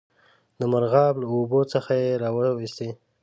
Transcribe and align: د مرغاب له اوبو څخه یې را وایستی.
د 0.59 0.61
مرغاب 0.71 1.13
له 1.21 1.27
اوبو 1.33 1.61
څخه 1.73 1.91
یې 2.01 2.11
را 2.21 2.29
وایستی. 2.35 2.89